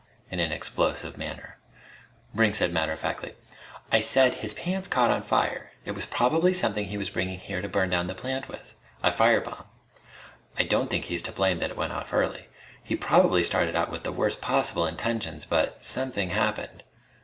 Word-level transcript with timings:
_"in, 0.31 0.39
an 0.39 0.51
explosive 0.51 1.15
manner. 1.15 1.59
Brink 2.33 2.55
said 2.55 2.73
matter 2.73 2.93
of 2.93 2.99
factly: 2.99 3.35
"I 3.91 3.99
said 3.99 4.33
his 4.33 4.55
pants 4.55 4.87
caught 4.87 5.11
on 5.11 5.21
fire. 5.21 5.73
It 5.85 5.91
was 5.91 6.07
probably 6.07 6.55
something 6.55 6.85
he 6.85 6.97
was 6.97 7.11
bringing 7.11 7.37
here 7.37 7.61
to 7.61 7.69
burn 7.69 7.91
the 7.91 8.15
plant 8.15 8.45
down 8.47 8.51
with 8.51 8.73
a 9.03 9.11
fire 9.11 9.41
bomb. 9.41 9.65
I 10.57 10.63
don't 10.63 10.89
think 10.89 11.05
he's 11.05 11.21
to 11.21 11.31
blame 11.31 11.59
that 11.59 11.69
it 11.69 11.77
went 11.77 11.93
off 11.93 12.13
early. 12.15 12.47
He 12.83 12.95
probably 12.95 13.43
started 13.43 13.75
out 13.75 13.91
with 13.91 14.01
the 14.01 14.11
worst 14.11 14.41
possible 14.41 14.87
intentions, 14.87 15.45
but 15.45 15.85
something 15.85 16.31
happened...." 16.31 16.81